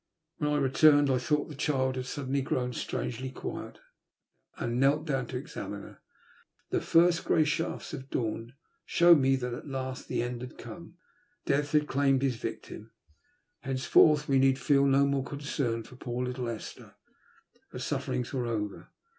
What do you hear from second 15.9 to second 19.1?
poor little Esther— ^her sufferings were over.